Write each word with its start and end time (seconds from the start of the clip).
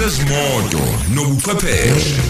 zezimoto 0.00 0.82
nobuchwepheshe 1.14 2.20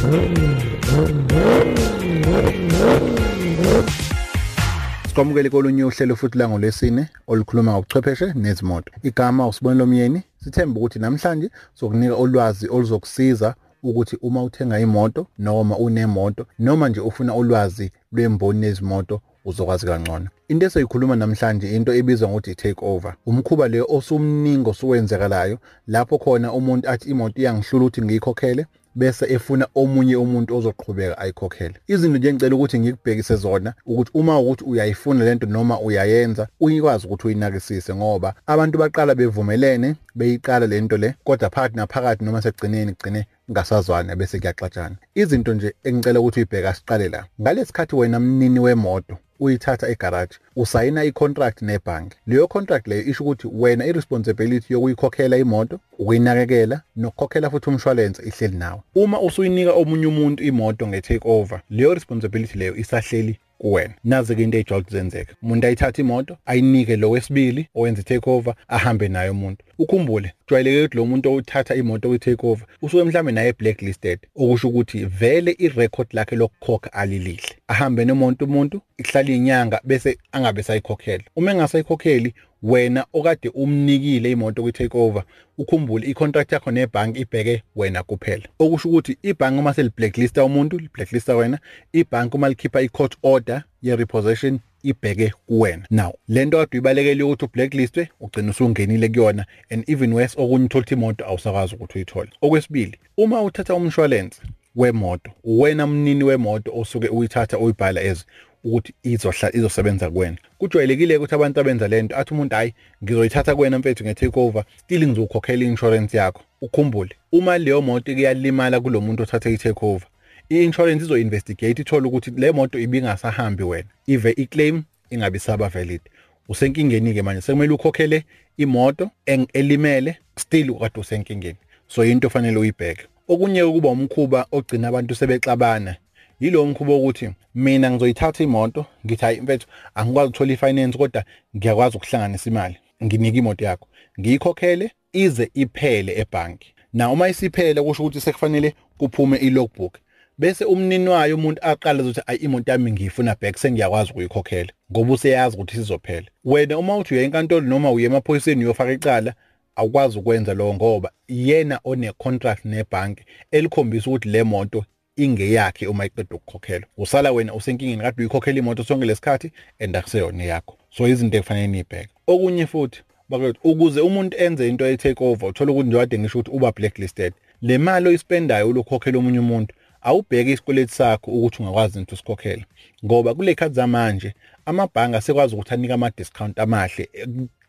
Sikwamukele 5.06 5.50
kolunye 5.50 5.84
uhlelo 5.84 6.16
futhi 6.16 6.38
la 6.38 6.48
ngolesine 6.48 7.08
olukhuluma 7.26 7.72
ngobuchwepheshe 7.72 8.32
nezimoto. 8.34 8.92
Igama 9.02 9.48
usibonelo 9.48 9.86
myeni 9.86 10.22
sithemba 10.44 10.80
ukuthi 10.80 10.98
namhlanje 10.98 11.50
sokunika 11.74 12.16
ulwazi 12.16 12.68
oluzokusiza 12.68 13.54
ukuthi 13.82 14.16
uma 14.22 14.42
uthenga 14.42 14.80
imoto 14.80 15.26
noma 15.38 15.78
unemoto 15.78 16.46
noma 16.58 16.88
nje 16.88 17.00
ufuna 17.00 17.34
ulwazi 17.34 17.92
lwemboni 18.12 18.60
nezimoto 18.60 19.20
uzokwazi 19.44 19.86
kangcono. 19.86 20.28
Into 20.48 20.66
esiyikhuluma 20.66 21.16
namhlanje 21.16 21.76
into 21.76 21.92
ebizwa 21.94 22.28
ngokuthi 22.28 22.54
take 22.54 22.84
over. 22.84 23.14
Umkhuba 23.26 23.68
le 23.68 23.80
osumningi 23.80 24.70
osuwenzekalayo 24.70 25.58
lapho 25.86 26.18
khona 26.18 26.52
umuntu 26.52 26.88
athi 26.88 27.10
imoto 27.10 27.40
iyangihlula 27.40 27.84
ukuthi 27.84 28.02
ngiyikhokhele 28.02 28.66
bese 28.94 29.26
efuna 29.34 29.66
omunye 29.74 30.16
umuntu 30.16 30.56
ozoqhubeka 30.56 31.18
ayikhokhele. 31.18 31.74
Izinto 31.86 32.18
nje 32.18 32.28
engicela 32.28 32.54
ukuthi 32.54 32.78
ngikubhekise 32.78 33.36
zona 33.36 33.74
ukuthi 33.86 34.10
uma 34.14 34.38
ukuthi 34.38 34.64
uyayifuna 34.64 35.24
lento 35.24 35.46
noma 35.46 35.80
uyayenza 35.80 36.48
uyikwazi 36.60 37.06
ukuthi 37.06 37.26
uyinakisise 37.26 37.94
ngoba 37.94 38.34
abantu 38.46 38.78
baqala 38.78 39.14
bevumelene 39.14 39.94
beyiqala 40.14 40.66
lento 40.66 40.96
le 40.96 41.14
kodwa 41.24 41.50
phakathi 41.50 41.76
naphakathi 41.76 42.24
noma 42.24 42.42
sekugcineni 42.42 42.92
kugcine 42.92 43.26
ngasazwana 43.50 44.16
bese 44.16 44.38
kuyaxatshana. 44.38 44.96
Izinto 45.14 45.54
nje 45.54 45.74
engicela 45.84 46.20
ukuthi 46.20 46.40
uyibheka 46.40 46.74
siqale 46.74 47.08
la. 47.08 47.26
Ngalesikhathi 47.40 47.96
wena 47.96 48.20
mnini 48.20 48.60
wemoto 48.60 49.18
uyithatha 49.40 49.88
egarage 49.88 50.34
usayina 50.56 51.04
icontract 51.04 51.62
nebhanki 51.62 52.16
leyo 52.26 52.46
contract 52.46 52.86
leyo 52.86 53.02
isho 53.02 53.24
ukuthi 53.24 53.48
wena 53.52 53.86
iresponsibility 53.86 54.72
yokuyikhokhela 54.72 55.36
imoto 55.36 55.80
ukuyinakekela 55.98 56.82
nokukhokhela 56.96 57.50
futhi 57.50 57.70
umshwalense 57.70 58.22
ihleli 58.22 58.56
nawe. 58.56 58.80
Uma 58.94 59.20
usuyinika 59.20 59.72
omunye 59.72 60.06
umuntu 60.06 60.42
imoto 60.44 60.86
nge-take 60.88 61.28
over 61.28 61.60
leyo 61.70 61.94
responsibility 61.94 62.58
leyo 62.58 62.76
isahleli 62.76 63.38
kuwena 63.60 63.94
nazi-ke 64.04 64.42
into 64.42 64.58
ey'jwayele 64.58 64.82
ukuzenzeka 64.82 65.34
umuntu 65.42 65.66
ayithatha 65.66 66.02
imoto 66.02 66.36
ayinike 66.46 66.96
lo 66.96 67.10
wesibili 67.10 67.68
owenza 67.74 68.00
i-take 68.00 68.30
over 68.30 68.54
ahambe 68.68 69.08
nayo 69.08 69.32
umuntu. 69.32 69.64
Ukhumbule 69.78 70.32
kujwayeleke 70.44 70.84
ukuthi 70.84 70.96
lo 70.96 71.06
muntu 71.06 71.28
owuthatha 71.28 71.74
imoto 71.74 72.08
kwi-take 72.08 72.46
over 72.46 72.66
usuke 72.82 73.04
mhlawumbe 73.04 73.32
naye 73.32 73.52
blacklisted 73.52 74.18
okusho 74.36 74.68
ukuthi 74.68 75.04
vele 75.04 75.56
irecord 75.58 76.08
lakhe 76.12 76.36
lokukhokha 76.36 76.92
alilihle. 76.92 77.52
Ahambe 77.68 78.04
nemonto 78.04 78.44
umuntu 78.44 78.80
ihlala 78.98 79.30
inyanga 79.30 79.80
bese 79.84 80.18
angabe 80.32 80.62
sayikhokhela 80.62 81.24
uma 81.36 81.50
engasayikhokheli 81.50 82.34
wena 82.62 83.06
okade 83.12 83.48
umnikile 83.48 84.30
imoto 84.30 84.62
kwi-take 84.62 84.98
over 84.98 85.24
ukhumbule 85.58 86.06
i-contract 86.06 86.52
yakho 86.52 86.70
nebhanki 86.70 87.20
ibheke 87.20 87.62
wena 87.76 88.02
kuphela. 88.02 88.48
Okusho 88.58 88.88
ukuthi 88.88 89.16
ibhanki 89.22 89.58
uma 89.58 89.74
seli-blacklista 89.74 90.44
umuntu 90.44 90.78
li-blacklista 90.78 91.36
wena 91.36 91.58
ibhanki 91.92 92.36
uma 92.36 92.48
likhipha 92.48 92.80
i-court 92.80 93.16
order 93.22 93.62
ye-repossession 93.82 94.58
ibheke 94.82 95.32
kuwena. 95.46 95.86
Now 95.90 96.12
lento 96.28 96.58
kade 96.58 96.70
uyibalekele 96.72 97.22
ukuthi 97.22 97.44
ublacklistwe 97.44 98.08
ugcina 98.20 98.50
usungenile 98.50 99.08
kuyona 99.08 99.46
and 99.70 99.90
even 99.90 100.12
worse 100.12 100.34
okunye 100.38 100.64
uthola 100.64 100.82
ukuthi 100.82 100.94
imoto 100.94 101.26
awusakwazi 101.26 101.74
ukuthi 101.74 101.98
uyithole. 101.98 102.30
Okwesibili 102.42 102.98
uma 103.16 103.42
uthatha 103.42 103.74
umshwalense 103.74 104.42
wemoto 104.76 105.30
wena 105.44 105.86
mnini 105.86 106.24
wemoto 106.24 106.72
osuke 106.74 107.08
uyithatha 107.08 107.58
uyibhala 107.58 108.02
ezi 108.02 108.24
ukuthi 108.64 108.94
izohla 109.02 109.56
izosebenza 109.56 110.10
kuwena. 110.10 110.36
Kujwayelekile 110.58 111.16
ukuthi 111.16 111.34
abantu 111.34 111.60
abenza 111.60 111.88
lento 111.88 112.16
athi 112.16 112.34
umuntu 112.34 112.56
hayi 112.56 112.74
ngizoyithatha 113.04 113.54
kuwena 113.54 113.78
mfethu 113.78 114.04
nge-take 114.04 114.40
over 114.40 114.64
still 114.76 115.08
ngizokhokhela 115.08 115.64
i-insurance 115.64 116.16
yakho. 116.16 116.42
Ukhumbule 116.60 117.10
uma 117.32 117.58
leyo 117.58 117.82
moto 117.82 118.12
iyalimala 118.12 118.80
kulo 118.80 119.00
muntu 119.00 119.22
othathe 119.22 119.52
i-take 119.52 119.86
over 119.86 120.08
i-insurance 120.48 121.04
izo-investigate 121.04 121.82
ithole 121.82 122.06
ukuthi 122.06 122.30
le 122.30 122.52
moto 122.52 122.78
ibingasahambi 122.78 123.62
wena. 123.62 123.88
Ive 124.06 124.30
i-claim 124.36 124.82
ingabi 125.10 125.38
saba 125.38 125.68
valid 125.68 126.00
usenkingeni-ke 126.48 127.22
manje 127.22 127.40
sekumele 127.40 127.72
ukhokhele 127.72 128.24
imoto 128.56 129.10
elimele 129.52 130.16
still 130.36 130.74
kade 130.74 131.00
usenkingeni. 131.00 131.58
So 131.86 132.04
into 132.04 132.26
ofanele 132.26 132.58
uyibheke. 132.58 133.06
Okunye 133.28 133.64
kuba 133.64 133.88
umkhuba 133.88 134.46
ogcina 134.52 134.88
abantu 134.88 135.14
sebexabana. 135.14 135.96
Yilo 136.40 136.66
mkhubo 136.66 136.98
ukuthi 136.98 137.30
mina 137.54 137.90
ngizoyithatha 137.90 138.44
imoto 138.44 138.86
ngithi 139.06 139.24
hayi 139.24 139.40
mfethu 139.40 139.66
angikwazi 139.94 140.28
ukuthola 140.28 140.52
ifinance 140.52 140.98
kodwa 140.98 141.24
ngiyakwazi 141.56 141.96
ukuhlanganisa 141.96 142.50
imali 142.50 142.76
nginika 143.04 143.38
imoto 143.38 143.64
yakho. 143.64 143.88
Ngiyikhokhele 144.20 144.90
ize 145.12 145.50
iphele 145.54 146.20
ebhanki. 146.20 146.74
Na 146.92 147.10
uma 147.10 147.28
isiphele 147.28 147.82
kusho 147.82 148.02
ukuthi 148.02 148.20
sekufanele 148.20 148.74
kuphume 148.98 149.36
i-logbook. 149.36 149.98
Bese 150.38 150.64
umnini 150.64 151.08
wayo 151.08 151.36
umuntu 151.36 151.62
aqala 151.62 152.02
ukuthi 152.02 152.20
ayi 152.26 152.38
imoto 152.38 152.72
yami 152.72 152.92
ngiyifuna 152.92 153.36
back 153.40 153.56
sengiyakwazi 153.56 154.10
ukuyikhokhela 154.10 154.72
ngoba 154.92 155.12
useyazi 155.12 155.56
ukuthi 155.56 155.76
sizophela 155.76 156.26
wena 156.44 156.78
uma 156.78 156.96
uthi 156.96 157.14
uya 157.14 157.22
enkantolo 157.22 157.66
noma 157.66 157.90
uye 157.90 158.06
emaphoyiseni 158.06 158.64
uyofaka 158.64 158.92
icala 158.92 159.34
awukwazi 159.76 160.18
ukwenza 160.18 160.54
lokho 160.54 160.74
ngoba 160.74 161.10
yena 161.28 161.80
one 161.84 162.12
contract 162.12 162.64
nebhanki 162.64 163.24
elikhombisa 163.50 164.10
ukuthi 164.10 164.28
le 164.28 164.42
moto 164.42 164.84
ingeyakhe 165.24 165.86
uma 165.86 166.06
iqeda 166.06 166.36
ukukhokhelwa. 166.36 166.88
Usala 166.98 167.32
wena 167.32 167.54
usenkingeni 167.54 168.02
kade 168.02 168.16
uyikhokhela 168.18 168.58
imoto 168.58 168.84
sonke 168.84 169.06
lesikhathi 169.06 169.52
and 169.80 169.96
akuseyona 169.96 170.44
yakho. 170.44 170.76
So 170.90 171.08
izinto 171.08 171.36
ekufanele 171.36 171.66
nibheke 171.66 172.08
okunye 172.26 172.66
futhi 172.66 173.02
bakwethu 173.28 173.60
ukuze 173.64 174.00
umuntu 174.00 174.36
enze 174.36 174.68
into 174.68 174.86
ye 174.86 174.96
take 174.96 175.24
over 175.24 175.48
uthola 175.48 175.72
ukuthi 175.72 175.88
njengoba 175.88 176.18
ngisho 176.18 176.38
ukuthi 176.38 176.56
uba 176.56 176.72
blacklisted 176.72 177.32
le 177.62 177.78
mali 177.78 178.08
oyispendayo 178.08 178.68
ulokhokhela 178.68 179.18
omunye 179.18 179.38
umuntu 179.38 179.74
awubheke 180.02 180.52
isikweletu 180.52 180.94
sakho 180.94 181.30
ukuthi 181.30 181.62
ungakwazi 181.62 181.98
into 181.98 182.14
usikhokhela 182.14 182.64
ngoba 183.04 183.34
kule 183.34 183.54
khathi 183.54 183.74
zamanje 183.74 184.34
amabhanga 184.66 185.18
asekwazi 185.18 185.54
ukuthi 185.54 185.74
anike 185.74 185.92
ama-discount 185.92 186.58
amahle 186.58 187.08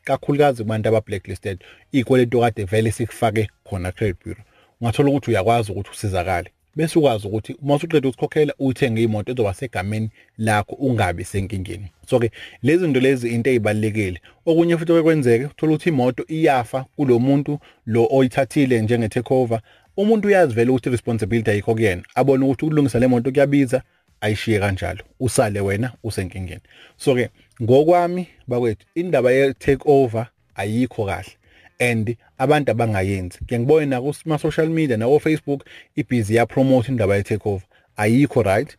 kakhulukazi 0.03 0.63
kubantu 0.63 0.89
aba-blacklisted. 0.89 1.63
Iy'kweletu 1.93 2.37
okade 2.37 2.63
vele 2.63 2.91
sikufake 2.91 3.49
khona 3.63 3.91
credit 3.91 4.23
bureau. 4.23 4.43
Ungathola 4.81 5.09
ukuthi 5.09 5.31
uyakwazi 5.31 5.71
ukuthi 5.71 5.89
usizakale. 5.91 6.51
Bese 6.75 6.99
ukwazi 6.99 7.27
ukuthi 7.27 7.55
uma 7.61 7.75
usuqeda 7.75 8.09
ukukhokhela 8.09 8.53
uthenge 8.59 9.03
imoto 9.03 9.31
ezoba 9.31 9.53
segameni 9.53 10.09
lakho 10.37 10.75
ungabi 10.75 11.23
senkingeni. 11.23 11.87
So 12.07 12.19
ke 12.19 12.31
lezi 12.63 12.85
zinto 12.85 12.99
lezi 12.99 13.29
into 13.29 13.49
ezibalekile 13.49 14.21
okunye 14.45 14.77
futhi 14.77 14.91
okwenzeke 14.91 15.45
uthola 15.45 15.73
ukuthi 15.73 15.89
imoto 15.89 16.25
iyafa 16.27 16.85
kulo 16.95 17.19
muntu 17.19 17.59
lo 17.85 18.07
oyithathile 18.11 18.81
njenge 18.81 19.07
takeover 19.07 19.61
umuntu 19.97 20.27
uyazi 20.27 20.53
vele 20.53 20.71
ukuthi 20.71 20.89
responsibility 20.89 21.51
ayikho 21.51 21.73
kuyena. 21.73 22.03
Abone 22.15 22.45
ukuthi 22.45 22.65
ukulungisa 22.65 22.99
le 22.99 23.07
moto 23.07 23.31
kuyabiza 23.31 23.81
ayishiye 24.21 24.59
kanjalo. 24.59 25.03
Usale 25.19 25.59
wena 25.59 25.91
usenkingeni. 26.03 26.61
So 26.97 27.15
ke 27.15 27.29
ngokwami 27.61 28.27
bakwethu 28.47 28.85
indaba 28.95 29.31
ye 29.31 29.53
take 29.53 29.83
over 29.85 30.27
ayikho 30.55 31.05
kahle. 31.05 31.31
And 31.81 32.15
abantu 32.37 32.71
abangayenzi. 32.71 33.39
Ke 33.47 33.59
ngibone 33.59 33.85
na 33.85 34.01
kuma 34.01 34.37
social 34.37 34.69
media 34.69 34.97
na 34.97 35.19
Facebook 35.19 35.65
ibhizi 35.95 36.35
ya 36.35 36.45
promote 36.45 36.91
indaba 36.91 37.15
ye 37.15 37.23
take 37.23 37.49
over 37.49 37.65
ayikho 37.97 38.43
right. 38.43 38.77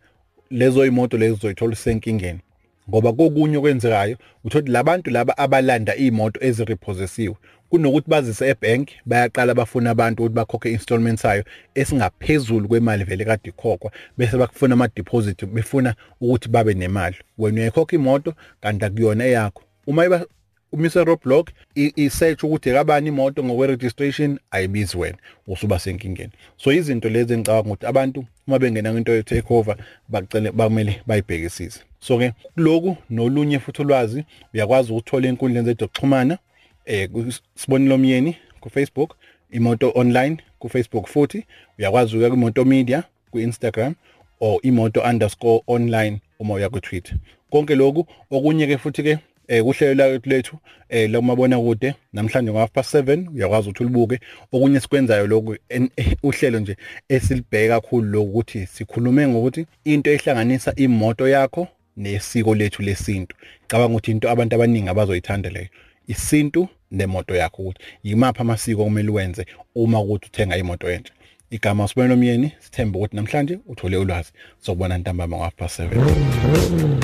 Lezo 0.51 0.87
imoto 0.87 1.19
lezo 1.19 1.35
zoyithola 1.35 1.77
senkingeni 1.77 2.41
ngoba 2.89 3.13
kokunye 3.13 3.57
okwenzekayo 3.57 4.17
uthothi 4.45 4.71
labantu 4.71 5.11
laba 5.11 5.39
abalanda 5.39 5.97
imoto 5.97 6.41
ezirepossessiwe 6.47 7.37
kunokuthi 7.71 8.11
bazise 8.11 8.49
ebank 8.49 8.89
bayaqala 9.07 9.55
bafuna 9.55 9.91
abantu 9.91 10.23
ukuthi 10.23 10.35
bakhokhe 10.35 10.71
installment 10.71 11.19
sayo 11.19 11.45
esingaphezulu 11.75 12.69
kwemali 12.69 13.05
vele 13.05 13.25
kade 13.25 13.49
ikhokhwa 13.49 13.91
bese 14.19 14.37
bakufuna 14.37 14.75
ama 14.75 14.89
deposit 14.97 15.47
befuna 15.47 15.95
ukuthi 16.21 16.49
babe 16.49 16.75
nemali. 16.75 17.17
Wena 17.39 17.57
uyayikhokha 17.57 17.97
imoto 17.97 18.35
kanti 18.61 18.85
akuyona 18.85 19.25
eyakho. 19.25 19.63
Uma 19.87 20.27
umise 20.73 21.05
roadblock 21.05 21.51
isearch 21.75 22.45
ukuthi 22.45 22.71
ekabani 22.71 23.09
imoto 23.09 23.45
ngokwe 23.45 23.67
registration 23.67 24.39
ayibizi 24.51 24.97
wena 24.97 25.19
usuba 25.47 25.79
senkingeni. 25.79 26.33
So 26.57 26.73
izinto 26.73 27.09
lezi 27.09 27.35
engicabanga 27.35 27.69
ukuthi 27.69 27.87
abantu 27.87 28.25
uma 28.47 28.59
bengena 28.59 28.93
kwinto 28.93 29.13
ye 29.13 29.23
take 29.23 29.55
over 29.55 29.77
bacele 30.09 30.53
bamele 30.53 31.03
bayibhekisise. 31.07 31.81
So 32.01 32.19
ke 32.19 32.33
lokhu 32.57 32.97
nolunye 33.11 33.59
futhi 33.59 33.83
ulwazi 33.83 34.25
uyakwazi 34.55 34.93
ukuthola 34.93 35.29
inkundleni 35.29 35.67
zethu 35.67 35.85
zokuxhumana 35.85 36.39
eh 36.85 37.09
sibonile 37.55 37.95
omyeni 37.95 38.37
ku 38.61 38.71
Facebook 38.71 39.17
imoto 39.51 39.93
online 39.95 40.37
ku 40.59 40.69
Facebook 40.69 41.07
futhi 41.07 41.47
uyakwazi 41.79 42.17
ukuya 42.17 42.31
ku 42.31 42.37
imoto 42.37 42.65
media 42.65 43.05
ku 43.31 43.39
Instagram 43.39 43.95
or 44.41 44.61
imoto_online 44.63 46.21
uma 46.39 46.55
uya 46.55 46.69
ku 46.69 46.81
Twitter 46.81 47.17
konke 47.51 47.75
lokhu 47.75 48.07
okunye 48.31 48.67
ke 48.67 48.79
futhi 48.79 49.03
ke 49.03 49.19
eh 49.49 49.63
kuhlelo 49.63 50.21
lethu 50.25 50.57
eh 50.89 51.11
lomabona 51.11 51.59
kude 51.59 51.95
namhlanje 52.13 52.51
ngo 52.51 52.59
half 52.59 52.71
past 52.71 52.95
7 52.95 53.29
uyakwazi 53.35 53.69
ukuthi 53.69 53.85
ulibuke. 53.85 54.21
Okunye 54.53 54.81
sikwenzayo 54.81 55.27
lokhu 55.27 55.57
uhlelo 56.23 56.61
nje 56.61 56.77
esilibheka 57.09 57.81
kakhulu 57.81 58.11
lokuthi 58.11 58.67
sikhulume 58.67 59.29
ngokuthi 59.29 59.67
into 59.85 60.11
ehlanganisa 60.11 60.75
imoto 60.77 61.29
yakho 61.29 61.69
nesiko 61.97 62.55
lethu 62.55 62.83
lesintu. 62.83 63.37
Cabanga 63.67 63.93
ukuthi 63.95 64.11
into 64.11 64.31
abantu 64.31 64.55
abaningi 64.57 64.89
abazoyithanda 64.89 65.51
leyo 65.51 65.69
isintu 66.09 66.69
nemoto 66.91 67.35
yakho 67.35 67.63
ukuthi 67.63 67.81
yimaphi 68.05 68.41
amasiko 68.41 68.83
okumele 68.83 69.11
uwenze 69.11 69.47
uma 69.75 70.01
ukuthi 70.01 70.27
uthenga 70.27 70.57
imoto 70.57 70.91
entsha. 70.91 71.13
Igama 71.53 71.85
usibonelo 71.85 72.17
myeni 72.17 72.53
sithemba 72.61 72.99
ukuthi 72.99 73.17
namhlanje 73.17 73.59
uthole 73.67 73.97
ulwazi. 73.97 74.31
Sokubona 74.61 74.99
ntambama 74.99 75.37
ngo 75.37 75.45
half 75.45 75.55
past 75.55 75.81
7 75.81 77.03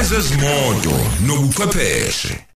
ezezimoto 0.00 0.96
nobuchwepheshe. 1.26 2.49